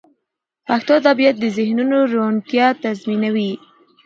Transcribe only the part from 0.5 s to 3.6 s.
پښتو ادبیات د ذهنونو روڼتیا تضمینوي.